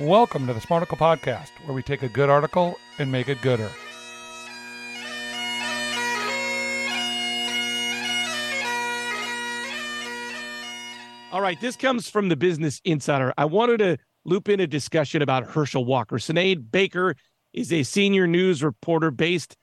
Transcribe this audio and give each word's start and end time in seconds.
Welcome 0.00 0.46
to 0.46 0.54
the 0.54 0.60
Smarticle 0.60 0.96
Podcast, 0.96 1.50
where 1.66 1.74
we 1.74 1.82
take 1.82 2.02
a 2.02 2.08
good 2.08 2.30
article 2.30 2.78
and 2.98 3.12
make 3.12 3.28
it 3.28 3.42
gooder. 3.42 3.70
All 11.30 11.42
right, 11.42 11.60
this 11.60 11.76
comes 11.76 12.08
from 12.08 12.30
the 12.30 12.36
Business 12.36 12.80
Insider. 12.86 13.34
I 13.36 13.44
wanted 13.44 13.78
to 13.80 13.98
loop 14.24 14.48
in 14.48 14.60
a 14.60 14.66
discussion 14.66 15.20
about 15.20 15.44
Herschel 15.44 15.84
Walker. 15.84 16.16
Sinead 16.16 16.72
Baker 16.72 17.14
is 17.52 17.70
a 17.70 17.82
senior 17.82 18.26
news 18.26 18.62
reporter 18.64 19.10
based 19.10 19.56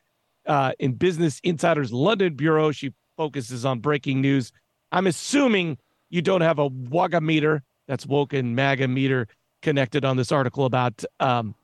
uh, 0.45 0.73
in 0.77 0.93
Business 0.93 1.39
Insider's 1.43 1.91
London 1.91 2.35
bureau. 2.35 2.71
She 2.71 2.93
focuses 3.17 3.65
on 3.65 3.79
breaking 3.79 4.21
news. 4.21 4.51
I'm 4.91 5.07
assuming 5.07 5.77
you 6.09 6.21
don't 6.21 6.41
have 6.41 6.59
a 6.59 6.67
Wagga 6.67 7.21
meter, 7.21 7.64
that's 7.87 8.05
woke 8.05 8.33
and 8.33 8.55
MAGA 8.55 8.87
meter, 8.87 9.27
connected 9.61 10.05
on 10.05 10.18
this 10.18 10.31
article 10.31 10.65
about 10.65 11.04
um, 11.19 11.55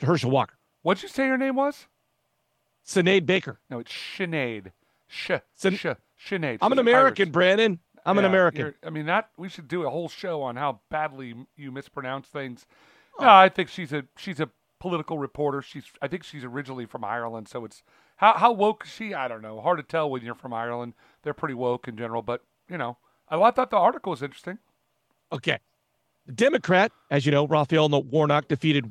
Herschel 0.00 0.30
Walker. 0.30 0.56
What'd 0.82 1.02
you 1.02 1.08
say 1.08 1.26
her 1.28 1.38
name 1.38 1.56
was? 1.56 1.86
Sinead 2.86 3.26
Baker. 3.26 3.60
No, 3.68 3.80
it's 3.80 3.92
Sinead. 3.92 4.72
Sh. 5.06 5.32
Sin- 5.54 5.76
sh. 5.76 5.86
Sinead. 6.26 6.58
I'm 6.60 6.72
an 6.72 6.78
American, 6.78 7.28
Irish. 7.28 7.32
Brandon. 7.32 7.78
I'm 8.04 8.18
an 8.18 8.24
American. 8.24 8.74
I 8.84 8.90
mean, 8.90 9.06
that 9.06 9.30
we 9.36 9.48
should 9.48 9.68
do 9.68 9.86
a 9.86 9.90
whole 9.90 10.08
show 10.08 10.42
on 10.42 10.56
how 10.56 10.80
badly 10.90 11.34
you 11.56 11.70
mispronounce 11.70 12.28
things. 12.28 12.66
Oh. 13.18 13.24
No, 13.24 13.30
I 13.30 13.48
think 13.48 13.68
she's 13.68 13.92
a 13.92 14.04
she's 14.16 14.40
a 14.40 14.48
political 14.78 15.18
reporter. 15.18 15.60
She's 15.60 15.84
I 16.00 16.08
think 16.08 16.24
she's 16.24 16.44
originally 16.44 16.86
from 16.86 17.04
Ireland, 17.04 17.48
so 17.48 17.64
it's 17.64 17.82
how 18.16 18.34
how 18.34 18.52
woke 18.52 18.84
is 18.86 18.90
she? 18.90 19.12
I 19.12 19.28
don't 19.28 19.42
know. 19.42 19.60
Hard 19.60 19.78
to 19.78 19.82
tell 19.82 20.10
when 20.10 20.22
you're 20.22 20.34
from 20.34 20.54
Ireland. 20.54 20.94
They're 21.22 21.34
pretty 21.34 21.54
woke 21.54 21.88
in 21.88 21.96
general, 21.96 22.22
but 22.22 22.42
you 22.68 22.78
know, 22.78 22.96
I, 23.28 23.50
thought 23.50 23.70
the 23.70 23.76
article 23.76 24.10
was 24.10 24.22
interesting. 24.22 24.58
Okay. 25.32 25.58
The 26.26 26.32
Democrat, 26.32 26.92
as 27.10 27.26
you 27.26 27.32
know, 27.32 27.46
Raphael 27.46 27.88
Warnock 27.88 28.48
defeated 28.48 28.90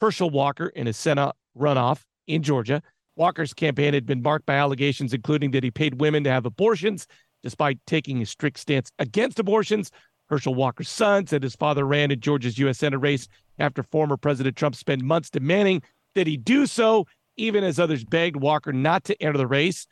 Herschel 0.00 0.30
Walker 0.30 0.68
in 0.68 0.86
a 0.86 0.92
Senate 0.92 1.32
runoff 1.56 2.04
in 2.26 2.42
Georgia. 2.42 2.82
Walker's 3.16 3.52
campaign 3.52 3.92
had 3.92 4.06
been 4.06 4.22
marked 4.22 4.46
by 4.46 4.54
allegations, 4.54 5.12
including 5.12 5.50
that 5.50 5.64
he 5.64 5.70
paid 5.70 6.00
women 6.00 6.24
to 6.24 6.30
have 6.30 6.46
abortions, 6.46 7.06
despite 7.42 7.78
taking 7.86 8.22
a 8.22 8.26
strict 8.26 8.58
stance 8.58 8.90
against 8.98 9.38
abortions. 9.38 9.90
Herschel 10.28 10.54
Walker's 10.54 10.88
son 10.88 11.26
said 11.26 11.42
his 11.42 11.56
father 11.56 11.84
ran 11.84 12.10
in 12.10 12.20
Georgia's 12.20 12.58
U.S. 12.58 12.78
Senate 12.78 12.98
race 12.98 13.28
after 13.58 13.82
former 13.82 14.16
President 14.16 14.56
Trump 14.56 14.76
spent 14.76 15.02
months 15.02 15.28
demanding 15.28 15.82
that 16.14 16.26
he 16.26 16.36
do 16.36 16.66
so, 16.66 17.06
even 17.36 17.64
as 17.64 17.78
others 17.78 18.04
begged 18.04 18.36
Walker 18.36 18.72
not 18.72 19.04
to 19.04 19.22
enter 19.22 19.38
the 19.38 19.46
race 19.46 19.86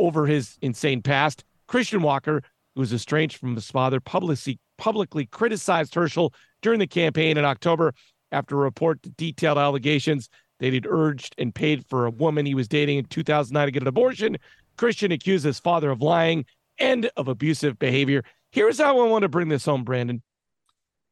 over 0.00 0.26
his 0.26 0.58
insane 0.62 1.02
past. 1.02 1.44
Christian 1.66 2.02
Walker, 2.02 2.42
who 2.74 2.80
was 2.80 2.92
estranged 2.92 3.36
from 3.36 3.54
his 3.54 3.70
father, 3.70 4.00
publicly 4.00 4.58
publicly 4.78 5.26
criticized 5.26 5.94
Herschel 5.94 6.32
during 6.62 6.78
the 6.78 6.86
campaign 6.86 7.36
in 7.36 7.44
October 7.44 7.94
after 8.32 8.56
a 8.56 8.64
report 8.64 9.02
that 9.02 9.16
detailed 9.16 9.58
allegations 9.58 10.28
that 10.58 10.72
he'd 10.72 10.86
urged 10.86 11.34
and 11.38 11.54
paid 11.54 11.84
for 11.86 12.06
a 12.06 12.10
woman 12.10 12.46
he 12.46 12.54
was 12.54 12.68
dating 12.68 12.98
in 12.98 13.04
2009 13.04 13.66
to 13.66 13.70
get 13.72 13.82
an 13.82 13.88
abortion. 13.88 14.36
Christian 14.76 15.12
accused 15.12 15.44
his 15.44 15.58
father 15.58 15.90
of 15.90 16.00
lying 16.00 16.44
and 16.78 17.10
of 17.16 17.28
abusive 17.28 17.78
behavior. 17.78 18.24
Here's 18.50 18.78
how 18.78 18.98
I 19.00 19.08
want 19.08 19.22
to 19.22 19.28
bring 19.28 19.48
this 19.48 19.64
home, 19.64 19.84
Brandon. 19.84 20.22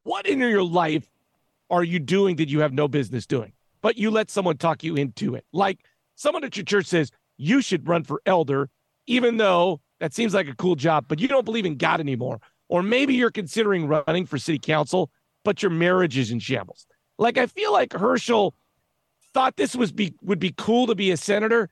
What 0.03 0.25
in 0.25 0.39
your 0.39 0.63
life 0.63 1.07
are 1.69 1.83
you 1.83 1.99
doing 1.99 2.37
that 2.37 2.49
you 2.49 2.61
have 2.61 2.73
no 2.73 2.87
business 2.87 3.25
doing, 3.25 3.53
but 3.81 3.97
you 3.97 4.09
let 4.09 4.31
someone 4.31 4.57
talk 4.57 4.83
you 4.83 4.95
into 4.95 5.35
it? 5.35 5.45
Like 5.53 5.85
someone 6.15 6.43
at 6.43 6.57
your 6.57 6.65
church 6.65 6.87
says 6.87 7.11
you 7.37 7.61
should 7.61 7.87
run 7.87 8.03
for 8.03 8.21
elder, 8.25 8.69
even 9.09 9.37
though 9.37 9.81
that 9.99 10.13
seems 10.13 10.33
like 10.33 10.47
a 10.47 10.55
cool 10.55 10.75
job, 10.75 11.05
but 11.07 11.19
you 11.19 11.27
don't 11.27 11.43
believe 11.43 11.65
in 11.65 11.75
God 11.75 11.99
anymore. 11.99 12.39
Or 12.69 12.83
maybe 12.83 13.15
you're 13.15 13.31
considering 13.31 13.87
running 13.87 14.27
for 14.27 14.37
city 14.37 14.59
council, 14.59 15.09
but 15.43 15.63
your 15.63 15.71
marriage 15.71 16.17
is 16.17 16.29
in 16.31 16.39
shambles. 16.39 16.85
Like 17.17 17.37
I 17.37 17.47
feel 17.47 17.73
like 17.73 17.91
Herschel 17.91 18.53
thought 19.33 19.57
this 19.57 19.75
was 19.75 19.91
be 19.91 20.13
would 20.21 20.39
be 20.39 20.53
cool 20.55 20.85
to 20.87 20.95
be 20.95 21.09
a 21.09 21.17
senator, 21.17 21.69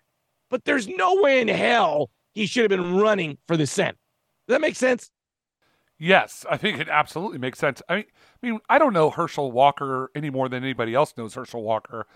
but 0.50 0.66
there's 0.66 0.88
no 0.88 1.22
way 1.22 1.39
in 1.39 1.47
hell 1.47 2.09
he 2.34 2.47
should 2.47 2.69
have 2.69 2.81
been 2.81 2.97
running 2.97 3.38
for 3.47 3.56
the 3.56 3.67
Senate. 3.67 3.97
Does 4.47 4.56
that 4.56 4.62
make 4.62 4.75
sense? 4.75 5.12
Yes, 6.00 6.45
I 6.50 6.57
think 6.57 6.79
it 6.79 6.89
absolutely 6.89 7.38
makes 7.38 7.59
sense. 7.59 7.81
I 7.88 7.95
mean, 7.95 8.06
I 8.44 8.47
mean, 8.47 8.59
I 8.67 8.79
don't 8.79 8.94
know 8.94 9.12
Herschel 9.12 9.51
Walker 9.51 10.09
any 10.16 10.31
more 10.31 10.50
than 10.50 10.63
anybody 10.63 10.95
else 10.95 11.16
knows 11.16 11.35
Herschel 11.35 11.62
Walker, 11.62 12.07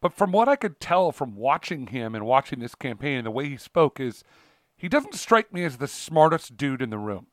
but 0.00 0.12
from 0.12 0.32
what 0.32 0.48
I 0.48 0.56
could 0.56 0.80
tell 0.80 1.12
from 1.12 1.36
watching 1.36 1.88
him 1.88 2.16
and 2.16 2.26
watching 2.26 2.58
this 2.58 2.74
campaign 2.74 3.18
and 3.18 3.26
the 3.26 3.30
way 3.30 3.48
he 3.48 3.56
spoke 3.56 4.00
is 4.00 4.24
he 4.76 4.88
doesn't 4.88 5.14
strike 5.14 5.52
me 5.52 5.64
as 5.64 5.78
the 5.78 5.88
smartest 5.88 6.56
dude 6.56 6.82
in 6.82 6.90
the 6.90 6.98
room. 6.98 7.26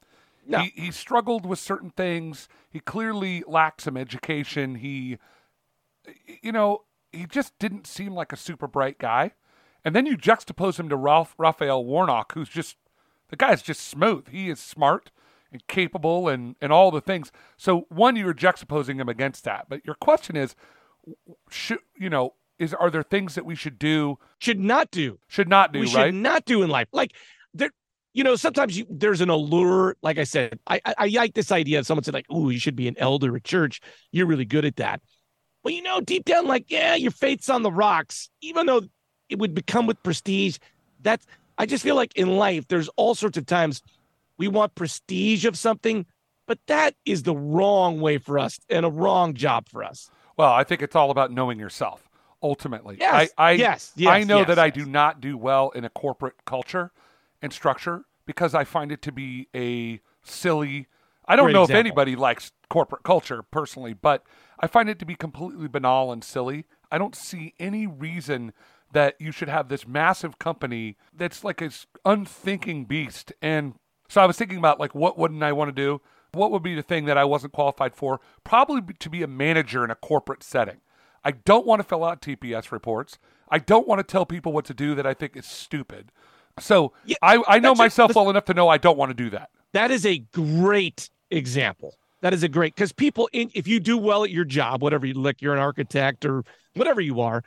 No. 0.46 0.60
He, 0.60 0.72
he 0.76 0.92
struggled 0.92 1.46
with 1.46 1.60
certain 1.60 1.90
things. 1.92 2.48
He 2.70 2.80
clearly 2.80 3.44
lacked 3.48 3.82
some 3.82 3.98
education. 3.98 4.76
He, 4.76 5.18
you 6.42 6.52
know, 6.52 6.84
he 7.12 7.26
just 7.26 7.58
didn't 7.60 7.88
seem 7.88 8.14
like 8.14 8.34
a 8.34 8.38
super 8.38 8.68
bright 8.68 8.98
guy. 8.98 9.32
And 9.86 9.96
then 9.96 10.06
you 10.06 10.18
juxtapose 10.18 10.80
him 10.80 10.90
to 10.90 10.96
Ralph 10.96 11.36
Raphael 11.38 11.84
Warnock, 11.84 12.34
who's 12.34 12.50
just 12.50 12.78
the 13.30 13.36
guy's 13.36 13.62
just 13.62 13.82
smooth. 13.82 14.30
He 14.30 14.50
is 14.50 14.60
smart 14.60 15.12
and 15.52 15.66
capable 15.68 16.30
and 16.30 16.56
and 16.62 16.72
all 16.72 16.92
the 16.92 17.02
things. 17.02 17.32
So 17.58 17.86
one, 17.90 18.16
you 18.16 18.26
were 18.26 18.34
juxtaposing 18.34 19.00
him 19.00 19.10
against 19.10 19.44
that. 19.44 19.68
But 19.70 19.86
your 19.86 19.96
question 19.96 20.38
is, 20.38 20.56
should 21.50 21.80
you 21.98 22.10
know, 22.10 22.36
is 22.60 22.74
are 22.74 22.90
there 22.90 23.04
things 23.04 23.36
that 23.36 23.46
we 23.46 23.56
should 23.56 23.80
do, 23.80 24.18
Should 24.40 24.60
not 24.60 24.92
do. 24.92 25.20
should 25.28 25.50
not 25.50 25.74
do, 25.74 25.80
we 25.80 25.86
right? 25.88 26.08
should 26.08 26.16
not 26.16 26.46
do 26.46 26.64
in 26.64 26.70
life. 26.70 26.88
Like 26.92 27.14
there, 27.54 27.72
you 28.14 28.24
know, 28.24 28.36
sometimes 28.36 28.78
you, 28.78 28.86
there's 28.90 29.22
an 29.22 29.30
allure. 29.30 29.96
Like 30.02 30.18
I 30.18 30.24
said, 30.24 30.60
I, 30.68 30.80
I 30.86 30.94
I 30.98 31.08
like 31.08 31.34
this 31.34 31.52
idea 31.52 31.80
of 31.80 31.86
someone 31.88 32.04
said 32.04 32.14
like, 32.14 32.28
oh 32.30 32.50
you 32.50 32.60
should 32.60 32.76
be 32.76 32.88
an 32.88 32.96
elder 32.98 33.36
at 33.36 33.44
church. 33.44 33.82
You're 34.12 34.28
really 34.28 34.46
good 34.46 34.66
at 34.66 34.76
that." 34.78 35.02
Well, 35.64 35.74
you 35.74 35.82
know, 35.82 36.02
deep 36.02 36.26
down, 36.26 36.46
like, 36.46 36.66
yeah, 36.70 36.96
your 36.96 37.12
faith's 37.12 37.50
on 37.50 37.64
the 37.64 37.72
rocks. 37.72 38.30
Even 38.42 38.66
though 38.66 38.82
it 39.30 39.40
would 39.40 39.54
become 39.54 39.88
with 39.88 40.02
prestige, 40.04 40.58
that's. 41.02 41.26
I 41.58 41.66
just 41.66 41.84
feel 41.84 41.96
like 41.96 42.16
in 42.16 42.36
life, 42.36 42.68
there's 42.68 42.90
all 42.98 43.16
sorts 43.16 43.38
of 43.38 43.46
times 43.46 43.82
we 44.38 44.48
want 44.48 44.76
prestige 44.76 45.46
of 45.46 45.58
something, 45.58 46.06
but 46.48 46.60
that 46.68 46.96
is 47.06 47.24
the 47.24 47.36
wrong 47.36 48.02
way 48.02 48.18
for 48.18 48.40
us 48.40 48.60
and 48.70 48.86
a 48.86 48.90
wrong 48.90 49.36
job 49.36 49.70
for 49.70 49.84
us. 49.84 50.10
Well, 50.36 50.52
I 50.52 50.64
think 50.64 50.82
it's 50.82 50.96
all 50.96 51.12
about 51.12 51.32
knowing 51.32 51.60
yourself. 51.60 52.03
Ultimately, 52.44 52.98
Yes, 53.00 53.32
I, 53.38 53.50
I, 53.50 53.52
yes, 53.54 53.94
yes, 53.96 54.12
I 54.12 54.24
know 54.26 54.40
yes, 54.40 54.48
that 54.48 54.60
I 54.60 54.70
do 54.70 54.86
not 54.86 55.22
do 55.22 55.38
well 55.38 55.70
in 55.70 55.86
a 55.86 55.90
corporate 55.90 56.44
culture 56.46 56.92
and 57.42 57.54
structure 57.54 58.04
because 58.26 58.54
I 58.54 58.66
find 58.66 58.92
it 58.92 59.02
to 59.04 59.12
be 59.14 59.48
a 59.56 60.02
silly. 60.24 60.88
I 61.26 61.38
don't 61.38 61.46
Great 61.46 61.54
know 61.54 61.64
example. 61.64 61.80
if 61.80 61.86
anybody 61.86 62.16
likes 62.18 62.52
corporate 62.70 63.04
culture 63.04 63.44
personally, 63.44 63.94
but 63.94 64.24
I 64.60 64.68
find 64.68 64.90
it 64.90 65.00
to 65.00 65.06
be 65.06 65.16
completely 65.16 65.70
banal 65.70 66.12
and 66.12 66.22
silly. 66.24 66.66
I 66.92 66.98
don't 66.98 67.16
see 67.16 67.54
any 67.60 67.88
reason 67.88 68.52
that 68.92 69.16
you 69.20 69.32
should 69.32 69.50
have 69.50 69.70
this 69.70 69.88
massive 69.88 70.38
company 70.38 70.98
that's 71.16 71.44
like 71.44 71.58
this 71.60 71.88
unthinking 72.06 72.86
beast. 72.86 73.32
And 73.42 73.76
so 74.10 74.22
I 74.22 74.26
was 74.26 74.38
thinking 74.38 74.58
about 74.58 74.80
like 74.82 74.94
what 74.94 75.18
wouldn't 75.18 75.44
I 75.44 75.54
want 75.54 75.70
to 75.70 75.82
do? 75.82 76.02
What 76.34 76.52
would 76.52 76.64
be 76.64 76.76
the 76.76 76.84
thing 76.84 77.06
that 77.06 77.18
I 77.18 77.24
wasn't 77.24 77.54
qualified 77.54 77.96
for? 77.96 78.20
Probably 78.44 78.82
to 79.00 79.10
be 79.10 79.24
a 79.24 79.28
manager 79.28 79.84
in 79.84 79.92
a 79.92 79.96
corporate 79.96 80.44
setting. 80.44 80.82
I 81.24 81.32
don't 81.32 81.66
want 81.66 81.82
to 81.82 81.84
fill 81.88 82.04
out 82.04 82.22
TPS 82.22 82.72
reports. 82.72 83.18
I 83.50 83.60
don't 83.60 83.88
want 83.88 84.00
to 84.00 84.04
tell 84.04 84.26
people 84.26 84.52
what 84.52 84.66
to 84.66 84.74
do 84.74 84.96
that 84.96 85.06
I 85.06 85.14
think 85.14 85.36
is 85.36 85.46
stupid. 85.46 86.12
So 86.60 86.94
Yeah, 87.06 87.16
I, 87.22 87.42
I 87.48 87.60
know 87.60 87.74
a- 87.74 87.76
myself 87.76 88.16
well 88.16 88.30
enough 88.30 88.46
to 88.46 88.54
know 88.54 88.70
I 88.70 88.78
don't 88.78 88.98
want 88.98 89.10
to 89.10 89.14
do 89.14 89.30
that. 89.32 89.50
That 89.74 89.92
is 89.92 90.06
a 90.06 90.20
great 90.34 91.10
example. 91.32 91.96
That 92.22 92.34
is 92.34 92.44
a 92.44 92.48
great 92.48 92.76
because 92.76 92.92
people, 92.94 93.30
in, 93.34 93.52
if 93.54 93.68
you 93.68 93.80
do 93.80 93.98
well 93.98 94.24
at 94.24 94.30
your 94.30 94.46
job, 94.46 94.82
whatever 94.82 95.06
you 95.06 95.14
like, 95.14 95.42
you're 95.42 95.54
an 95.54 95.60
architect 95.60 96.26
or 96.26 96.44
whatever 96.76 97.02
you 97.02 97.20
are, 97.22 97.44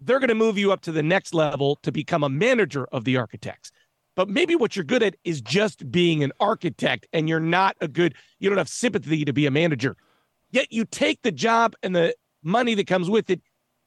they're 0.00 0.18
going 0.18 0.28
to 0.28 0.34
move 0.34 0.58
you 0.58 0.70
up 0.70 0.80
to 0.82 0.92
the 0.92 1.02
next 1.02 1.34
level 1.34 1.76
to 1.76 1.90
become 1.90 2.22
a 2.22 2.28
manager 2.28 2.86
of 2.92 3.04
the 3.04 3.16
architects. 3.16 3.72
But 4.16 4.28
maybe 4.28 4.54
what 4.54 4.76
you're 4.76 4.84
good 4.84 5.02
at 5.02 5.16
is 5.24 5.40
just 5.40 5.90
being 5.90 6.22
an 6.24 6.32
architect, 6.40 7.06
and 7.12 7.28
you're 7.28 7.40
not 7.40 7.76
a 7.80 7.88
good. 7.88 8.14
You 8.38 8.50
don't 8.50 8.58
have 8.58 8.68
sympathy 8.68 9.24
to 9.24 9.32
be 9.32 9.46
a 9.46 9.50
manager. 9.50 9.96
Yet 10.50 10.72
you 10.72 10.84
take 10.84 11.22
the 11.22 11.32
job 11.32 11.74
and 11.82 11.94
the 11.94 12.14
money 12.42 12.74
that 12.74 12.86
comes 12.86 13.08
with 13.10 13.30
it, 13.30 13.40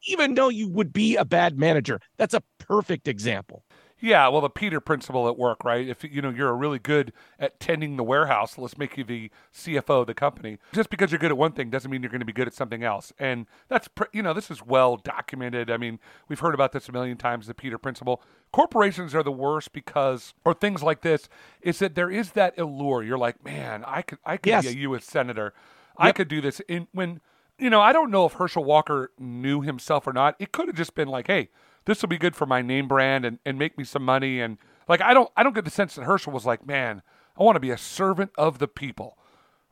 even 0.08 0.34
though 0.36 0.50
you 0.50 0.68
would 0.70 0.92
be 0.94 1.16
a 1.16 1.26
bad 1.26 1.58
manager. 1.58 2.00
That's 2.18 2.34
a 2.34 2.44
perfect 2.60 3.08
example. 3.08 3.64
Yeah, 4.04 4.28
well, 4.30 4.42
the 4.42 4.50
Peter 4.50 4.80
principle 4.80 5.28
at 5.28 5.38
work, 5.38 5.64
right? 5.64 5.88
If 5.88 6.04
you 6.04 6.24
know 6.24 6.32
you're 6.32 6.56
really 6.56 6.80
good 6.80 7.14
at 7.38 7.60
tending 7.60 7.98
the 7.98 8.04
warehouse, 8.04 8.58
let's 8.58 8.76
make 8.76 8.98
you 8.98 9.04
the 9.04 9.30
CFO 9.56 10.02
of 10.02 10.08
the 10.08 10.16
company. 10.16 10.58
Just 10.74 10.90
because 10.90 11.12
you're 11.12 11.20
good 11.20 11.30
at 11.30 11.38
one 11.38 11.52
thing 11.52 11.70
doesn't 11.70 11.92
mean 11.92 12.02
you're 12.02 12.10
going 12.10 12.20
to 12.20 12.26
be 12.26 12.34
good 12.34 12.48
at 12.48 12.56
something 12.56 12.84
else. 12.84 13.14
And 13.20 13.46
that's 13.68 13.88
you 14.12 14.24
know 14.24 14.34
this 14.34 14.50
is 14.50 14.66
well 14.66 14.98
documented. 14.98 15.70
I 15.70 15.78
mean, 15.78 16.00
we've 16.28 16.40
heard 16.40 16.56
about 16.56 16.72
this 16.72 16.90
a 16.90 16.92
million 16.92 17.16
times. 17.16 17.46
The 17.46 17.54
Peter 17.54 17.78
principle. 17.78 18.24
Corporations 18.52 19.14
are 19.14 19.22
the 19.22 19.32
worst 19.32 19.72
because, 19.72 20.34
or 20.44 20.56
things 20.56 20.82
like 20.82 21.02
this, 21.04 21.30
is 21.62 21.78
that 21.78 21.94
there 21.94 22.10
is 22.10 22.32
that 22.32 22.58
allure. 22.58 23.04
You're 23.04 23.20
like, 23.20 23.46
man, 23.46 23.84
I 23.86 24.02
could, 24.02 24.18
I 24.26 24.38
could 24.38 24.50
Yes. 24.50 24.64
be 24.66 24.72
a 24.72 24.82
U.S. 24.82 25.06
senator. 25.06 25.54
I 25.96 26.12
could 26.12 26.28
do 26.28 26.42
this. 26.42 26.60
In 26.62 26.88
when 26.92 27.22
you 27.62 27.70
know, 27.70 27.80
I 27.82 27.94
don't 27.94 28.12
know 28.12 28.26
if 28.26 28.34
Herschel 28.34 28.64
Walker 28.64 29.12
knew 29.20 29.62
himself 29.62 30.08
or 30.08 30.14
not. 30.14 30.36
It 30.40 30.52
could 30.52 30.68
have 30.68 30.76
just 30.76 30.96
been 30.96 31.08
like, 31.08 31.28
hey, 31.28 31.50
this 31.86 32.02
will 32.02 32.10
be 32.10 32.18
good 32.18 32.36
for 32.36 32.46
my 32.46 32.62
name 32.62 32.88
brand 32.88 33.24
and, 33.26 33.40
and 33.46 33.58
make 33.58 33.78
me 33.78 33.84
some 33.84 34.04
money. 34.04 34.42
And 34.42 34.58
like, 34.88 35.02
I 35.02 35.14
don't, 35.14 35.30
I 35.38 35.44
don't 35.44 35.56
get 35.56 35.66
the 35.66 35.72
sense 35.72 35.96
that 35.96 36.04
Herschel 36.06 36.34
was 36.34 36.46
like, 36.46 36.66
man, 36.66 37.02
I 37.40 37.44
want 37.44 37.56
to 37.56 37.60
be 37.62 37.70
a 37.72 37.78
servant 37.78 38.32
of 38.38 38.60
the 38.60 38.68
people. 38.68 39.18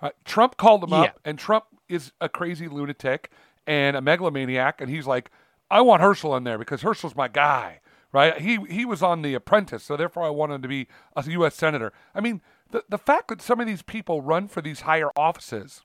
Uh, 0.01 0.11
Trump 0.23 0.55
called 0.57 0.83
him 0.83 0.91
Yeah. 0.91 1.01
up, 1.01 1.19
and 1.25 1.37
Trump 1.37 1.65
is 1.89 2.13
a 2.21 2.29
crazy 2.29 2.67
lunatic 2.67 3.31
and 3.67 3.97
a 3.97 4.01
megalomaniac, 4.01 4.79
and 4.81 4.89
he's 4.89 5.05
like, 5.07 5.29
I 5.69 5.81
want 5.81 6.01
Herschel 6.01 6.35
in 6.35 6.43
there 6.45 6.57
because 6.57 6.81
Herschel's 6.81 7.15
my 7.15 7.27
guy, 7.27 7.81
right? 8.13 8.39
He 8.39 8.57
he 8.69 8.85
was 8.85 9.03
on 9.03 9.21
The 9.21 9.33
Apprentice, 9.35 9.83
so 9.83 9.97
therefore 9.97 10.23
I 10.23 10.29
want 10.29 10.51
him 10.51 10.61
to 10.61 10.67
be 10.67 10.87
a 11.15 11.23
U.S. 11.29 11.55
senator. 11.55 11.91
I 12.15 12.21
mean, 12.21 12.41
the 12.71 12.83
the 12.89 12.97
fact 12.97 13.27
that 13.27 13.41
some 13.41 13.59
of 13.59 13.67
these 13.67 13.81
people 13.81 14.21
run 14.21 14.47
for 14.47 14.61
these 14.61 14.81
higher 14.81 15.09
offices, 15.15 15.83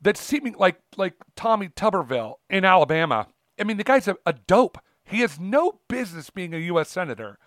that 0.00 0.16
seeming 0.16 0.54
like 0.58 0.80
like 0.96 1.14
Tommy 1.36 1.68
Tuberville 1.68 2.34
in 2.50 2.64
Alabama. 2.64 3.28
I 3.58 3.64
mean, 3.64 3.76
the 3.76 3.84
guy's 3.84 4.08
a, 4.08 4.16
a 4.26 4.32
dope. 4.32 4.78
He 5.04 5.20
has 5.20 5.38
no 5.38 5.80
business 5.88 6.30
being 6.30 6.54
a 6.54 6.58
U.S. 6.58 6.88
senator, 6.90 7.38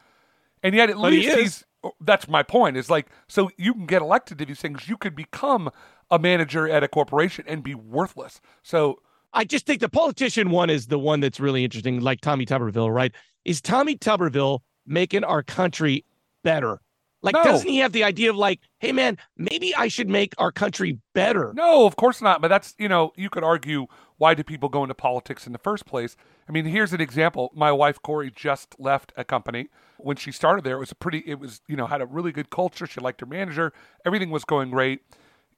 and 0.63 0.74
yet 0.75 0.90
at 0.90 0.98
But 1.01 1.13
he 1.13 1.19
least 1.19 1.30
is. 1.30 1.36
he's. 1.36 1.66
That's 2.01 2.28
my 2.28 2.44
point. 2.44 2.75
Is 2.78 2.90
like 2.90 3.07
so 3.28 3.50
you 3.57 3.74
can 3.74 3.86
get 3.86 4.01
elected 4.01 4.38
to 4.40 4.46
these 4.46 4.60
things. 4.60 4.90
You 4.90 4.98
could 4.98 5.16
become 5.16 5.69
a 6.12 6.19
manager 6.19 6.68
at 6.69 6.84
a 6.84 6.88
corporation 6.88 7.46
and 7.48 7.63
be 7.63 7.75
worthless. 7.75 8.42
So 8.63 9.00
I 9.34 9.46
just 9.46 9.66
think 9.66 9.80
the 9.80 9.90
politician 9.90 10.50
one 10.50 10.69
is 10.69 10.88
the 10.88 11.00
one 11.00 11.19
that's 11.19 11.40
really 11.40 11.63
interesting, 11.63 12.01
like 12.01 12.22
Tommy 12.22 12.46
Tuberville, 12.46 12.94
right? 12.94 13.13
Is 13.46 13.62
Tommy 13.62 13.96
Tuberville 13.96 14.60
making 14.86 15.24
our 15.24 15.44
country 15.44 16.06
better? 16.44 16.81
Like, 17.21 17.33
No. 17.33 17.44
doesn't 17.44 17.68
he 17.68 17.80
have 17.80 17.92
the 17.92 18.04
idea 18.04 18.30
of 18.30 18.38
like, 18.38 18.62
hey 18.80 18.92
man, 18.92 19.18
maybe 19.38 19.75
I 19.75 19.88
should 19.89 20.07
make 20.10 20.33
our 20.38 20.51
country 20.51 21.00
better? 21.13 21.54
No, 21.56 21.86
of 21.86 21.95
course 21.95 22.21
not. 22.21 22.42
But 22.42 22.48
that's, 22.48 22.75
you 22.77 22.88
know, 22.88 23.12
you 23.16 23.30
could 23.30 23.44
argue 23.44 23.88
why 24.18 24.33
do 24.33 24.44
people 24.44 24.69
go 24.69 24.83
into 24.83 24.95
politics 24.95 25.45
in 25.45 25.54
the 25.54 25.60
first 25.60 25.86
place? 25.86 26.16
I 26.48 26.51
mean, 26.51 26.66
here's 26.66 26.94
an 26.94 27.01
example. 27.01 27.51
My 27.54 27.71
wife, 27.71 28.01
Corey, 28.01 28.31
just 28.33 28.75
left 28.80 29.12
a 29.18 29.24
company. 29.24 29.69
When 29.98 30.16
she 30.16 30.31
started 30.31 30.63
there, 30.63 30.75
it 30.77 30.80
was 30.80 30.92
a 30.92 30.95
pretty, 30.95 31.24
it 31.25 31.39
was, 31.39 31.62
you 31.68 31.75
know, 31.75 31.88
had 31.88 32.01
a 32.01 32.06
really 32.06 32.31
good 32.31 32.50
culture. 32.50 32.86
She 32.86 33.01
liked 33.01 33.19
her 33.22 33.25
manager. 33.27 33.74
Everything 34.06 34.30
was 34.30 34.45
going 34.45 34.72
great. 34.72 35.01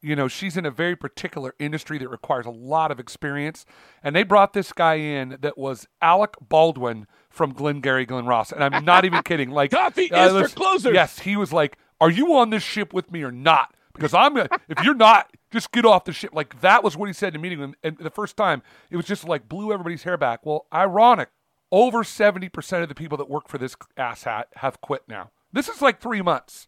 You 0.01 0.15
know, 0.15 0.27
she's 0.27 0.57
in 0.57 0.65
a 0.65 0.71
very 0.71 0.95
particular 0.95 1.53
industry 1.59 1.99
that 1.99 2.09
requires 2.09 2.47
a 2.47 2.51
lot 2.51 2.89
of 2.89 2.99
experience. 2.99 3.65
And 4.03 4.15
they 4.15 4.23
brought 4.23 4.53
this 4.53 4.73
guy 4.73 4.95
in 4.95 5.37
that 5.41 5.59
was 5.59 5.87
Alec 6.01 6.33
Baldwin 6.41 7.05
from 7.31 7.53
Glengarry 7.53 8.05
Glen 8.05 8.25
Ross. 8.25 8.51
And 8.51 8.63
I'm 8.63 8.85
not 8.85 9.05
even 9.05 9.23
kidding. 9.23 9.49
Like, 9.61 9.71
Coffee 9.71 10.11
uh, 10.11 10.37
is 10.37 10.51
for 10.51 10.55
closers. 10.55 10.93
Yes, 10.93 11.19
he 11.19 11.35
was 11.35 11.51
like, 11.51 11.77
"Are 11.99 12.09
you 12.09 12.35
on 12.35 12.51
this 12.51 12.63
ship 12.63 12.93
with 12.93 13.11
me 13.11 13.23
or 13.23 13.31
not?" 13.31 13.75
Because 13.93 14.13
I'm 14.13 14.35
gonna. 14.35 14.49
if 14.69 14.83
you're 14.83 14.95
not, 14.95 15.31
just 15.51 15.71
get 15.71 15.85
off 15.85 16.05
the 16.05 16.13
ship. 16.13 16.31
Like 16.33 16.61
that 16.61 16.83
was 16.83 16.95
what 16.95 17.07
he 17.07 17.13
said 17.13 17.35
in 17.35 17.41
the 17.41 17.49
meeting. 17.49 17.61
And, 17.61 17.75
and 17.83 17.97
the 17.97 18.09
first 18.09 18.37
time, 18.37 18.61
it 18.89 18.95
was 18.95 19.05
just 19.05 19.27
like 19.27 19.49
blew 19.49 19.73
everybody's 19.73 20.03
hair 20.03 20.17
back. 20.17 20.45
Well, 20.45 20.67
ironic. 20.73 21.29
Over 21.71 22.03
seventy 22.03 22.49
percent 22.49 22.83
of 22.83 22.89
the 22.89 22.95
people 22.95 23.17
that 23.17 23.29
work 23.29 23.47
for 23.47 23.57
this 23.57 23.75
asshat 23.97 24.45
have 24.57 24.79
quit 24.81 25.03
now. 25.07 25.31
This 25.51 25.67
is 25.67 25.81
like 25.81 25.99
three 25.99 26.21
months, 26.21 26.67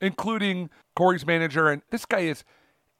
including 0.00 0.70
Corey's 0.94 1.26
manager. 1.26 1.68
And 1.68 1.82
this 1.90 2.04
guy 2.04 2.20
is 2.20 2.44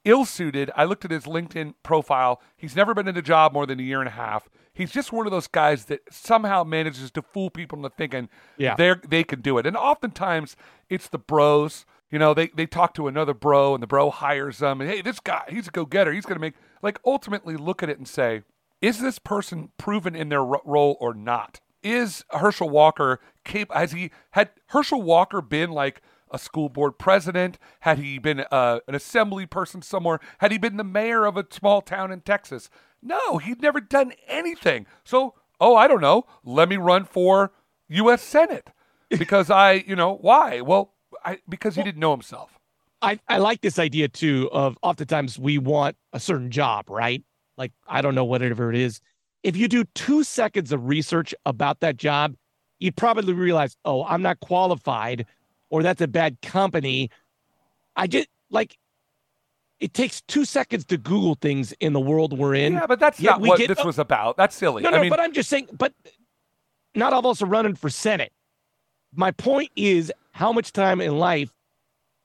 ill 0.05 0.25
suited. 0.25 0.71
I 0.77 0.85
looked 0.85 1.05
at 1.05 1.11
his 1.11 1.25
LinkedIn 1.25 1.75
profile. 1.83 2.41
He's 2.57 2.77
never 2.77 2.95
been 2.95 3.09
in 3.09 3.17
a 3.17 3.23
job 3.23 3.53
more 3.53 3.67
than 3.67 3.81
a 3.81 3.83
year 3.83 4.01
and 4.01 4.09
a 4.09 4.13
half. 4.13 4.49
He's 4.73 4.91
just 4.93 5.13
one 5.13 5.27
of 5.27 5.33
those 5.33 5.47
guys 5.49 5.87
that 5.87 6.01
somehow 6.11 6.65
manages 6.65 7.11
to 7.13 7.23
fool 7.23 7.51
people 7.51 7.77
into 7.79 7.91
thinking 7.91 8.29
Yeah. 8.57 8.77
they 8.77 8.95
they 9.07 9.25
can 9.25 9.41
do 9.41 9.59
it. 9.59 9.67
And 9.67 9.77
oftentimes 9.77 10.57
it's 10.89 11.09
the 11.09 11.19
bros. 11.19 11.85
You 12.11 12.19
know, 12.19 12.35
they, 12.35 12.49
they 12.49 12.67
talk 12.67 12.95
to 12.95 13.07
another 13.07 13.35
bro 13.35 13.75
and 13.75 13.83
the 13.83 13.87
bro 13.87 14.11
hires 14.11 14.59
them. 14.59 14.81
And 14.81 14.91
hey, 14.91 15.01
this 15.01 15.21
guy, 15.21 15.45
he's 15.49 15.69
a 15.69 15.71
go 15.71 15.85
getter. 15.87 16.13
He's 16.13 16.25
going 16.27 16.35
to 16.37 16.41
make, 16.41 16.55
like, 16.83 16.99
ultimately 17.05 17.57
look 17.57 17.85
at 17.85 17.89
it 17.89 17.99
and 17.99 18.09
say, 18.09 18.43
is 18.83 19.01
this 19.01 19.21
person 19.21 19.71
proven 19.79 20.17
in 20.17 20.29
their 20.29 20.43
ro- 20.43 20.63
role 20.65 20.97
or 21.01 21.15
not? 21.15 21.61
Is 21.85 22.25
Herschel 22.31 22.69
Walker 22.69 23.21
cap- 23.45 23.73
has 23.73 23.93
he 23.93 24.11
had 24.33 24.51
Herschel 24.67 25.03
Walker 25.03 25.41
been 25.41 25.71
like 25.71 26.03
a 26.31 26.39
school 26.39 26.69
board 26.69 26.99
president? 26.99 27.59
Had 27.81 27.99
he 27.99 28.19
been 28.19 28.45
uh, 28.51 28.81
an 28.89 28.95
assembly 28.95 29.47
person 29.47 29.83
somewhere? 29.83 30.21
Had 30.39 30.53
he 30.53 30.59
been 30.59 30.77
the 30.77 30.85
mayor 30.85 31.25
of 31.25 31.37
a 31.37 31.47
small 31.51 31.81
town 31.83 32.11
in 32.13 32.21
Texas? 32.21 32.71
No, 33.03 33.39
he'd 33.39 33.63
never 33.63 33.81
done 33.81 34.13
anything. 34.29 34.87
So, 35.05 35.35
oh, 35.61 35.77
I 35.77 35.89
don't 35.89 36.01
know. 36.01 36.25
Let 36.45 36.69
me 36.69 36.77
run 36.77 37.05
for 37.05 37.53
U.S. 37.89 38.23
Senate 38.23 38.71
because 39.11 39.51
I, 39.51 39.85
you 39.87 39.97
know, 39.97 40.17
why? 40.17 40.61
Well, 40.61 40.95
I, 41.25 41.39
because 41.49 41.75
he 41.75 41.83
didn't 41.83 42.01
know 42.01 42.13
himself. 42.13 42.59
I, 43.03 43.19
I 43.29 43.39
like 43.39 43.63
this 43.63 43.79
idea 43.79 44.09
too 44.09 44.51
of 44.53 44.77
oftentimes 44.83 45.39
we 45.39 45.59
want 45.59 45.97
a 46.13 46.21
certain 46.21 46.51
job, 46.51 46.91
right? 46.91 47.23
Like, 47.57 47.73
I 47.89 48.03
don't 48.03 48.15
know, 48.15 48.25
whatever 48.25 48.71
it 48.71 48.77
is. 48.77 49.01
If 49.43 49.57
you 49.57 49.69
do 49.69 49.85
two 49.95 50.23
seconds 50.23 50.71
of 50.71 50.87
research 50.87 51.35
about 51.47 51.81
that 51.81 51.97
job, 51.97 52.35
you'd 52.79 52.97
probably 52.97 53.33
realize, 53.33 53.77
oh, 53.85 54.05
I'm 54.05 54.23
not 54.23 54.41
qualified 54.41 55.27
or 55.71 55.83
that's 55.83 56.01
a 56.01 56.09
bad 56.09 56.41
company. 56.43 57.11
I 57.97 58.07
just 58.07 58.29
like 58.51 58.77
it 59.79 59.95
takes 59.95 60.21
two 60.23 60.45
seconds 60.45 60.85
to 60.87 60.99
Google 60.99 61.37
things 61.37 61.73
in 61.81 61.95
the 61.95 62.01
world 62.01 62.37
we're 62.37 62.55
in. 62.55 62.75
yeah, 62.75 62.87
but 62.87 63.01
that's 63.01 63.19
yet 63.19 63.33
not 63.33 63.41
what 63.41 63.59
get- 63.59 63.69
this 63.69 63.83
was 63.85 63.99
about. 63.99 64.37
That's 64.37 64.55
silly. 64.55 64.83
No, 64.83 64.91
no, 64.91 64.99
I 64.99 65.01
mean, 65.01 65.11
but 65.11 65.21
I'm 65.21 65.33
just 65.33 65.49
saying, 65.49 65.69
but 65.73 65.95
not 66.95 67.13
all 67.15 67.21
of 67.21 67.27
us 67.27 67.41
are 67.41 67.47
running 67.47 67.75
for 67.75 67.89
Senate. 67.89 68.33
My 69.15 69.31
point 69.31 69.71
is 69.77 70.13
how 70.33 70.53
much 70.53 70.73
time 70.73 71.01
in 71.01 71.19
life 71.19 71.51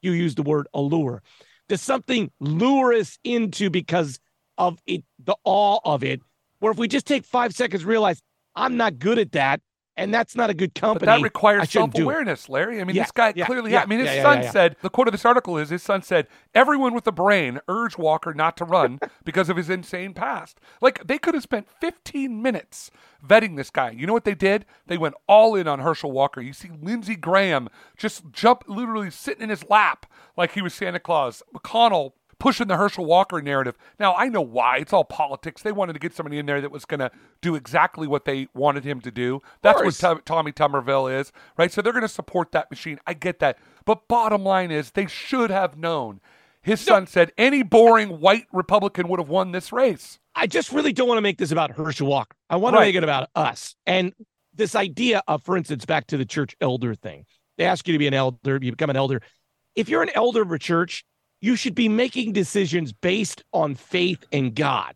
you 0.01 0.11
use 0.11 0.35
the 0.35 0.43
word 0.43 0.67
allure. 0.73 1.23
Does 1.69 1.81
something 1.81 2.29
lure 2.39 2.93
us 2.93 3.17
into 3.23 3.69
because 3.69 4.19
of 4.57 4.77
it, 4.85 5.03
the 5.23 5.35
awe 5.45 5.79
of 5.83 6.03
it? 6.03 6.21
Where 6.59 6.71
if 6.71 6.77
we 6.77 6.87
just 6.87 7.07
take 7.07 7.25
five 7.25 7.53
seconds, 7.55 7.85
realize 7.85 8.21
I'm 8.55 8.77
not 8.77 8.99
good 8.99 9.17
at 9.17 9.31
that, 9.31 9.61
and 9.97 10.13
that's 10.13 10.35
not 10.35 10.49
a 10.49 10.53
good 10.53 10.73
But 10.73 10.81
company. 10.81 11.05
that 11.05 11.21
requires 11.21 11.69
self 11.69 11.97
awareness, 11.97 12.49
Larry. 12.49 12.81
I 12.81 12.83
mean, 12.83 12.95
Yeah, 12.95 13.03
this 13.03 13.11
guy 13.11 13.33
yeah, 13.35 13.45
clearly. 13.45 13.71
yeah, 13.71 13.83
I 13.83 13.85
mean, 13.85 13.99
his 13.99 14.21
son 14.21 14.43
said 14.43 14.75
the 14.81 14.89
quote 14.89 15.07
of 15.07 15.11
this 15.11 15.25
article 15.25 15.57
is 15.57 15.69
his 15.69 15.83
son 15.83 16.01
said, 16.01 16.27
"Everyone 16.53 16.93
with 16.93 17.07
a 17.07 17.11
brain 17.11 17.59
urged 17.67 17.97
Walker 17.97 18.33
not 18.33 18.57
to 18.57 18.65
run 18.65 18.99
because 19.23 19.49
of 19.49 19.57
his 19.57 19.69
insane 19.69 20.13
past." 20.13 20.59
Like 20.81 21.05
they 21.07 21.17
could 21.17 21.33
have 21.33 21.43
spent 21.43 21.67
15 21.79 22.41
minutes 22.41 22.91
vetting 23.25 23.55
this 23.55 23.69
guy. 23.69 23.91
You 23.91 24.05
know 24.05 24.13
what 24.13 24.25
they 24.25 24.35
did? 24.35 24.65
They 24.87 24.97
went 24.97 25.15
all 25.27 25.55
in 25.55 25.67
on 25.67 25.79
Herschel 25.79 26.11
Walker. 26.11 26.41
You 26.41 26.53
see 26.53 26.69
Lindsey 26.81 27.15
Graham 27.15 27.69
just 27.97 28.31
jump, 28.31 28.63
literally 28.67 29.09
sitting 29.09 29.43
in 29.43 29.49
his 29.49 29.67
lap 29.69 30.05
like 30.37 30.51
he 30.51 30.61
was 30.61 30.73
Santa 30.73 30.99
Claus. 30.99 31.41
McConnell 31.55 32.11
pushing 32.39 32.67
the 32.67 32.77
Herschel 32.77 33.05
Walker 33.05 33.41
narrative. 33.41 33.77
Now, 33.99 34.15
I 34.15 34.27
know 34.27 34.41
why. 34.41 34.77
It's 34.77 34.93
all 34.93 35.03
politics. 35.03 35.61
They 35.61 35.71
wanted 35.71 35.93
to 35.93 35.99
get 35.99 36.13
somebody 36.13 36.37
in 36.37 36.45
there 36.45 36.61
that 36.61 36.71
was 36.71 36.85
going 36.85 36.99
to 36.99 37.11
do 37.41 37.55
exactly 37.55 38.07
what 38.07 38.25
they 38.25 38.47
wanted 38.53 38.83
him 38.83 39.01
to 39.01 39.11
do. 39.11 39.41
That's 39.61 39.81
what. 39.81 40.25
Tommy 40.25 40.51
Tuberville 40.51 41.19
is, 41.19 41.31
right? 41.57 41.71
So 41.71 41.81
they're 41.81 41.93
going 41.93 42.01
to 42.01 42.09
support 42.09 42.51
that 42.51 42.69
machine. 42.69 42.99
I 43.07 43.13
get 43.13 43.39
that. 43.39 43.57
But 43.85 44.07
bottom 44.07 44.43
line 44.43 44.71
is, 44.71 44.91
they 44.91 45.07
should 45.07 45.49
have 45.49 45.77
known. 45.77 46.21
His 46.61 46.81
son 46.81 47.05
said 47.05 47.31
any 47.37 47.61
boring 47.61 48.19
white 48.19 48.47
Republican 48.51 49.07
would 49.07 49.19
have 49.19 49.29
won 49.29 49.51
this 49.51 49.71
race. 49.71 50.17
I 50.33 50.47
just 50.47 50.71
really 50.71 50.93
don't 50.93 51.07
want 51.07 51.17
to 51.17 51.21
make 51.21 51.37
this 51.37 51.51
about 51.51 51.71
Herschel 51.71 52.07
Walker. 52.07 52.35
I 52.49 52.55
want 52.55 52.75
to 52.75 52.79
make 52.79 52.95
it 52.95 53.03
about 53.03 53.29
us. 53.35 53.75
And 53.85 54.13
this 54.53 54.73
idea 54.75 55.21
of, 55.27 55.43
for 55.43 55.55
instance, 55.55 55.85
back 55.85 56.07
to 56.07 56.17
the 56.17 56.25
church 56.25 56.55
elder 56.59 56.95
thing. 56.95 57.25
They 57.57 57.65
ask 57.65 57.87
you 57.87 57.93
to 57.93 57.99
be 57.99 58.07
an 58.07 58.13
elder, 58.13 58.59
you 58.61 58.71
become 58.71 58.89
an 58.89 58.97
elder. 58.97 59.21
If 59.75 59.89
you're 59.89 60.01
an 60.01 60.09
elder 60.15 60.41
of 60.41 60.51
a 60.51 60.59
church, 60.59 61.05
you 61.45 61.55
should 61.55 61.75
be 61.75 61.87
making 61.87 62.33
decisions 62.33 62.91
based 62.91 63.43
on 63.53 63.75
faith 63.75 64.25
in 64.31 64.51
God. 64.55 64.95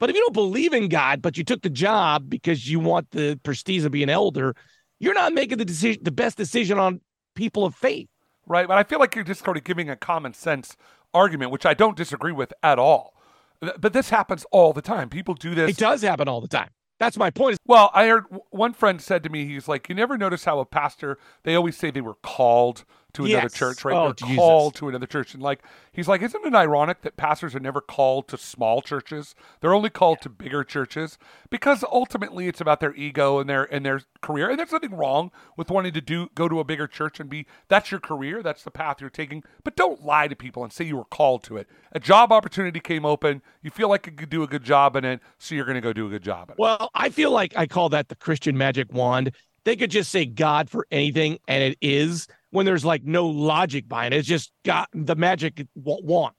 But 0.00 0.10
if 0.10 0.16
you 0.16 0.22
don't 0.22 0.34
believe 0.34 0.72
in 0.72 0.88
God, 0.88 1.22
but 1.22 1.38
you 1.38 1.44
took 1.44 1.62
the 1.62 1.70
job 1.70 2.28
because 2.28 2.68
you 2.68 2.80
want 2.80 3.12
the 3.12 3.38
prestige 3.44 3.84
of 3.84 3.92
being 3.92 4.02
an 4.02 4.10
elder, 4.10 4.56
you're 4.98 5.14
not 5.14 5.32
making 5.32 5.58
the 5.58 5.64
decision, 5.64 6.02
the 6.02 6.10
best 6.10 6.36
decision 6.36 6.80
on 6.80 7.00
people 7.36 7.64
of 7.64 7.76
faith. 7.76 8.08
right? 8.46 8.66
But 8.66 8.76
I 8.76 8.82
feel 8.82 8.98
like 8.98 9.14
you're 9.14 9.22
just 9.22 9.44
sort 9.44 9.56
of 9.56 9.62
giving 9.62 9.88
a 9.88 9.94
common 9.94 10.34
sense 10.34 10.76
argument, 11.14 11.52
which 11.52 11.64
I 11.64 11.74
don't 11.74 11.96
disagree 11.96 12.32
with 12.32 12.52
at 12.64 12.80
all. 12.80 13.14
But 13.60 13.92
this 13.92 14.10
happens 14.10 14.44
all 14.50 14.72
the 14.72 14.82
time. 14.82 15.08
People 15.08 15.34
do 15.34 15.54
this. 15.54 15.70
It 15.70 15.76
does 15.76 16.02
happen 16.02 16.26
all 16.26 16.40
the 16.40 16.48
time. 16.48 16.70
That's 16.98 17.16
my 17.16 17.30
point. 17.30 17.58
Well, 17.66 17.90
I 17.94 18.06
heard 18.06 18.24
one 18.50 18.72
friend 18.72 19.00
said 19.00 19.22
to 19.22 19.28
me, 19.28 19.46
he's 19.46 19.68
like, 19.68 19.88
you 19.88 19.94
never 19.94 20.18
notice 20.18 20.44
how 20.44 20.58
a 20.58 20.64
pastor, 20.64 21.18
they 21.44 21.54
always 21.54 21.76
say 21.76 21.90
they 21.90 22.00
were 22.00 22.16
called 22.22 22.84
to 23.14 23.24
another 23.24 23.48
church, 23.48 23.84
right? 23.84 23.96
Oh, 23.96 24.06
They're 24.06 24.28
Jesus. 24.28 24.36
called 24.36 24.74
to 24.76 24.88
another 24.88 25.06
church. 25.06 25.34
And 25.34 25.42
like, 25.42 25.62
he's 25.92 26.08
like, 26.08 26.22
isn't 26.22 26.44
it 26.44 26.54
ironic 26.54 27.02
that 27.02 27.16
pastors 27.16 27.54
are 27.54 27.60
never 27.60 27.80
called 27.80 28.28
to 28.28 28.38
small 28.38 28.82
churches? 28.82 29.34
They're 29.60 29.74
only 29.74 29.90
called 29.90 30.20
to 30.22 30.28
bigger 30.28 30.64
churches 30.64 31.18
because 31.50 31.84
ultimately 31.84 32.48
it's 32.48 32.60
about 32.60 32.80
their 32.80 32.94
ego 32.94 33.38
and 33.38 33.48
their 33.48 33.64
and 33.64 33.86
their 33.86 34.02
career. 34.20 34.50
And 34.50 34.58
there's 34.58 34.72
nothing 34.72 34.94
wrong 34.94 35.30
with 35.56 35.70
wanting 35.70 35.92
to 35.92 36.00
do 36.00 36.28
go 36.34 36.48
to 36.48 36.60
a 36.60 36.64
bigger 36.64 36.86
church 36.86 37.20
and 37.20 37.30
be 37.30 37.46
that's 37.68 37.90
your 37.90 38.00
career, 38.00 38.42
that's 38.42 38.64
the 38.64 38.70
path 38.70 39.00
you're 39.00 39.10
taking. 39.10 39.42
But 39.62 39.76
don't 39.76 40.04
lie 40.04 40.28
to 40.28 40.36
people 40.36 40.64
and 40.64 40.72
say 40.72 40.84
you 40.84 40.96
were 40.96 41.04
called 41.04 41.42
to 41.44 41.56
it. 41.56 41.68
A 41.92 42.00
job 42.00 42.32
opportunity 42.32 42.80
came 42.80 43.06
open, 43.06 43.42
you 43.62 43.70
feel 43.70 43.88
like 43.88 44.06
you 44.06 44.12
could 44.12 44.30
do 44.30 44.42
a 44.42 44.48
good 44.48 44.64
job 44.64 44.96
in 44.96 45.04
it, 45.04 45.20
so 45.38 45.54
you're 45.54 45.64
going 45.64 45.76
to 45.76 45.80
go 45.80 45.92
do 45.92 46.06
a 46.06 46.10
good 46.10 46.22
job 46.22 46.48
in 46.48 46.54
it. 46.54 46.58
Well, 46.58 46.90
I 46.94 47.10
feel 47.10 47.30
like 47.30 47.56
I 47.56 47.66
call 47.66 47.88
that 47.90 48.08
the 48.08 48.16
Christian 48.16 48.58
magic 48.58 48.92
wand. 48.92 49.32
They 49.64 49.76
could 49.76 49.90
just 49.90 50.10
say 50.10 50.26
God 50.26 50.68
for 50.68 50.86
anything, 50.90 51.38
and 51.48 51.62
it 51.62 51.78
is 51.80 52.28
when 52.54 52.66
there's 52.66 52.84
like 52.84 53.02
no 53.02 53.26
logic 53.26 53.88
behind 53.88 54.14
it. 54.14 54.18
It's 54.18 54.28
just 54.28 54.52
got 54.64 54.88
the 54.92 55.16
magic 55.16 55.66
wa- 55.74 55.98
wand. 56.02 56.36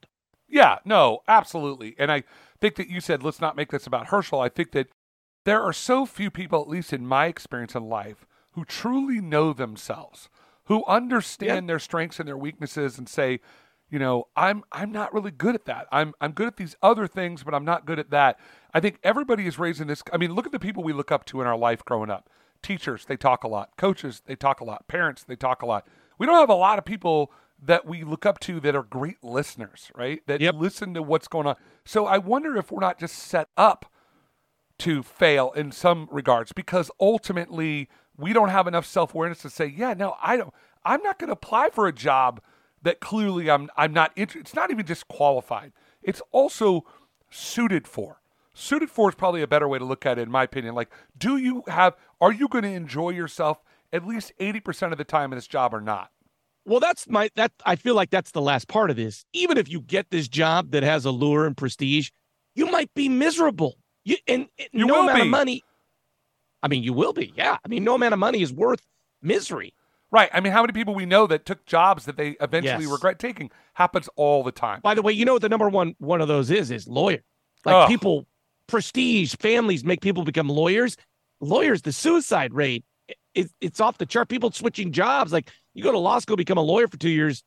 Yeah, 0.47 0.77
no, 0.85 1.19
absolutely. 1.27 1.93
And 1.99 2.09
I 2.09 2.23
think 2.61 2.75
that 2.75 2.87
you 2.87 3.01
said, 3.01 3.21
let's 3.21 3.41
not 3.41 3.57
make 3.57 3.69
this 3.69 3.85
about 3.85 4.07
Herschel. 4.07 4.39
I 4.39 4.47
think 4.47 4.71
that 4.71 4.87
there 5.43 5.61
are 5.61 5.73
so 5.73 6.05
few 6.05 6.31
people, 6.31 6.61
at 6.61 6.69
least 6.69 6.93
in 6.93 7.05
my 7.05 7.25
experience 7.25 7.75
in 7.75 7.89
life, 7.89 8.25
who 8.53 8.63
truly 8.63 9.19
know 9.19 9.51
themselves, 9.51 10.29
who 10.65 10.85
understand 10.85 11.67
their 11.67 11.79
strengths 11.79 12.17
and 12.17 12.29
their 12.29 12.37
weaknesses 12.37 12.97
and 12.97 13.09
say, 13.09 13.41
you 13.89 13.99
know, 13.99 14.29
I'm 14.37 14.63
I'm 14.71 14.93
not 14.93 15.13
really 15.13 15.31
good 15.31 15.53
at 15.53 15.65
that. 15.65 15.85
I'm 15.91 16.13
I'm 16.21 16.31
good 16.31 16.47
at 16.47 16.55
these 16.55 16.77
other 16.81 17.07
things, 17.07 17.43
but 17.43 17.53
I'm 17.53 17.65
not 17.65 17.85
good 17.85 17.99
at 17.99 18.11
that. 18.11 18.39
I 18.73 18.79
think 18.79 18.99
everybody 19.03 19.47
is 19.47 19.59
raising 19.59 19.87
this. 19.87 20.01
I 20.13 20.17
mean, 20.17 20.33
look 20.33 20.45
at 20.45 20.53
the 20.53 20.59
people 20.59 20.81
we 20.81 20.93
look 20.93 21.11
up 21.11 21.25
to 21.25 21.41
in 21.41 21.47
our 21.47 21.57
life 21.57 21.83
growing 21.83 22.09
up. 22.09 22.29
Teachers, 22.63 23.03
they 23.05 23.17
talk 23.17 23.43
a 23.43 23.49
lot. 23.49 23.71
Coaches, 23.77 24.21
they 24.25 24.35
talk 24.35 24.61
a 24.61 24.63
lot. 24.63 24.87
Parents, 24.87 25.25
they 25.25 25.35
talk 25.35 25.61
a 25.61 25.65
lot. 25.65 25.85
We 26.17 26.25
don't 26.25 26.35
have 26.35 26.49
a 26.49 26.55
lot 26.55 26.77
of 26.79 26.85
people 26.85 27.31
that 27.61 27.85
we 27.85 28.03
look 28.03 28.25
up 28.25 28.39
to 28.41 28.59
that 28.59 28.75
are 28.75 28.83
great 28.83 29.23
listeners, 29.23 29.91
right? 29.95 30.21
That 30.27 30.41
Yep. 30.41 30.55
listen 30.55 30.93
to 30.93 31.01
what's 31.01 31.27
going 31.27 31.47
on. 31.47 31.55
So 31.85 32.05
I 32.05 32.17
wonder 32.17 32.57
if 32.57 32.71
we're 32.71 32.81
not 32.81 32.99
just 32.99 33.15
set 33.15 33.49
up 33.57 33.85
to 34.79 35.01
fail 35.03 35.51
in 35.53 35.71
some 35.71 36.07
regards 36.11 36.51
because 36.51 36.91
ultimately 36.99 37.89
we 38.17 38.33
don't 38.33 38.49
have 38.49 38.67
enough 38.67 38.85
self-awareness 38.85 39.41
to 39.41 39.49
say, 39.49 39.65
yeah, 39.65 39.93
no, 39.93 40.15
I 40.21 40.37
don't 40.37 40.53
I'm 40.83 41.01
not 41.01 41.17
going 41.17 41.29
to 41.29 41.33
apply 41.33 41.69
for 41.71 41.87
a 41.87 41.93
job 41.93 42.41
that 42.83 42.99
clearly 42.99 43.49
I'm 43.49 43.69
I'm 43.77 43.93
not 43.93 44.11
inter- 44.15 44.39
it's 44.39 44.53
not 44.53 44.71
even 44.71 44.85
just 44.85 45.07
qualified. 45.07 45.71
It's 46.03 46.21
also 46.31 46.85
suited 47.31 47.87
for. 47.87 48.21
Suited 48.53 48.89
for 48.89 49.09
is 49.09 49.15
probably 49.15 49.41
a 49.41 49.47
better 49.47 49.67
way 49.67 49.79
to 49.79 49.85
look 49.85 50.05
at 50.05 50.19
it 50.19 50.23
in 50.23 50.31
my 50.31 50.43
opinion. 50.43 50.75
Like, 50.75 50.91
do 51.17 51.37
you 51.37 51.63
have 51.67 51.95
are 52.21 52.31
you 52.31 52.47
going 52.47 52.63
to 52.63 52.69
enjoy 52.71 53.11
yourself 53.11 53.63
at 53.95 54.05
least 54.05 54.33
80% 54.39 54.91
of 54.91 54.97
the 54.97 55.03
time 55.03 55.31
in 55.31 55.37
this 55.37 55.47
job 55.47 55.73
or 55.73 55.81
not? 55.81 56.09
Well, 56.65 56.79
that's 56.79 57.07
my 57.07 57.29
that 57.35 57.51
I 57.65 57.75
feel 57.75 57.93
like 57.95 58.09
that's 58.09 58.31
the 58.31 58.41
last 58.41 58.67
part 58.67 58.89
of 58.89 58.95
this. 58.95 59.23
Even 59.33 59.57
if 59.57 59.69
you 59.69 59.81
get 59.81 60.09
this 60.09 60.27
job 60.27 60.71
that 60.71 60.81
has 60.83 61.05
allure 61.05 61.45
and 61.45 61.55
prestige, 61.55 62.09
you 62.55 62.65
might 62.71 62.91
be 62.95 63.07
miserable. 63.07 63.77
You 64.03 64.17
and, 64.27 64.47
and 64.57 64.69
You 64.71 64.87
no 64.87 65.01
amount 65.03 65.17
be. 65.17 65.21
of 65.21 65.27
money. 65.27 65.63
I 66.63 66.67
mean, 66.67 66.81
you 66.83 66.93
will 66.93 67.13
be. 67.13 67.31
Yeah. 67.35 67.57
I 67.63 67.67
mean, 67.67 67.83
no 67.83 67.93
amount 67.95 68.13
of 68.13 68.19
money 68.19 68.41
is 68.41 68.51
worth 68.51 68.81
misery. 69.21 69.73
Right. 70.11 70.29
I 70.33 70.39
mean, 70.39 70.53
how 70.53 70.61
many 70.61 70.73
people 70.73 70.95
we 70.95 71.05
know 71.05 71.27
that 71.27 71.45
took 71.45 71.65
jobs 71.65 72.05
that 72.05 72.17
they 72.17 72.35
eventually 72.41 72.83
Yes. 72.85 72.91
regret 72.91 73.19
taking 73.19 73.51
happens 73.75 74.09
all 74.15 74.43
the 74.43 74.51
time. 74.51 74.79
By 74.81 74.95
the 74.95 75.01
way, 75.03 75.13
you 75.13 75.25
know 75.25 75.33
what 75.33 75.41
the 75.43 75.49
number 75.49 75.69
one 75.69 75.95
one 75.99 76.21
of 76.21 76.27
those 76.27 76.49
is 76.49 76.71
is 76.71 76.87
lawyer. 76.87 77.23
Like 77.63 77.75
Ugh. 77.75 77.87
people, 77.89 78.25
prestige, 78.67 79.35
families 79.39 79.83
make 79.83 80.01
people 80.01 80.23
become 80.23 80.49
lawyers. 80.49 80.97
Lawyers, 81.41 81.81
the 81.83 81.91
suicide 81.91 82.53
rate, 82.53 82.85
it, 83.35 83.51
it's 83.61 83.79
off 83.79 83.97
the 83.97 84.05
chart. 84.05 84.29
People 84.29 84.51
switching 84.51 84.91
jobs. 84.91 85.31
Like 85.31 85.51
you 85.73 85.83
go 85.83 85.91
to 85.91 85.99
law 85.99 86.19
school, 86.19 86.35
become 86.35 86.57
a 86.57 86.61
lawyer 86.61 86.87
for 86.87 86.97
two 86.97 87.09
years. 87.09 87.43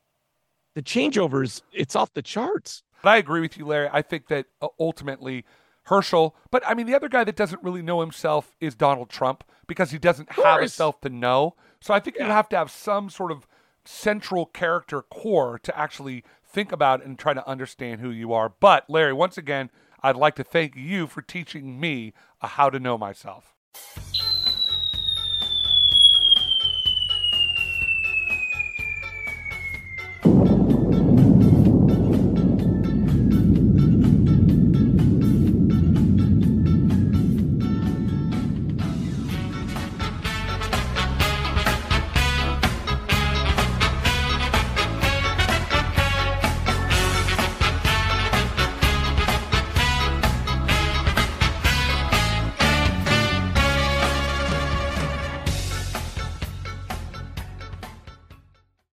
The 0.75 0.83
changeovers, 0.83 1.63
it's 1.73 1.97
off 1.97 2.15
the 2.15 2.23
charts. 2.23 2.83
But 3.03 3.11
I 3.11 3.17
agree 3.17 3.41
with 3.41 3.57
you, 3.57 3.67
Larry. 3.67 3.89
I 3.93 4.03
think 4.03 4.29
that 4.29 4.47
uh, 4.61 4.69
ultimately 4.79 5.45
Herschel, 5.85 6.37
but 6.51 6.63
I 6.67 6.75
mean, 6.75 6.87
the 6.87 6.95
other 6.95 7.09
guy 7.09 7.25
that 7.25 7.37
doesn't 7.37 7.63
really 7.63 7.83
know 7.83 8.01
himself 8.01 8.55
is 8.61 8.75
Donald 8.75 9.09
Trump 9.09 9.43
because 9.67 9.91
he 9.91 9.99
doesn't 9.99 10.31
have 10.33 10.61
himself 10.61 11.01
to 11.01 11.09
know. 11.09 11.55
So 11.81 11.95
I 11.95 12.01
think 12.01 12.19
you 12.19 12.25
have 12.25 12.49
to 12.51 12.57
have 12.57 12.71
some 12.71 13.09
sort 13.09 13.33
of 13.33 13.47
central 13.85 14.45
character 14.45 15.01
core 15.01 15.59
to 15.63 15.77
actually 15.79 16.25
think 16.45 16.73
about 16.73 17.05
and 17.05 17.19
try 17.19 17.33
to 17.33 17.47
understand 17.49 18.01
who 18.01 18.11
you 18.11 18.33
are. 18.33 18.53
But 18.61 18.89
Larry, 18.89 19.15
once 19.15 19.39
again, 19.39 19.71
I'd 20.03 20.17
like 20.17 20.37
to 20.37 20.45
thank 20.45 20.77
you 20.77 21.07
for 21.07 21.23
teaching 21.23 21.81
me 21.81 22.13
uh, 22.41 22.49
how 22.49 22.71
to 22.71 22.79
know 22.79 22.99
myself. 22.99 23.55